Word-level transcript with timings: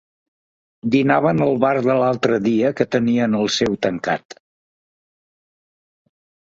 Dinaven 0.95 1.43
al 1.47 1.59
bar 1.65 1.75
de 1.89 1.97
l'altre 2.01 2.39
el 2.39 2.47
dia 2.47 2.73
que 2.81 2.89
tenien 2.99 3.39
el 3.43 3.49
seu 3.61 3.79
tancat. 3.87 4.41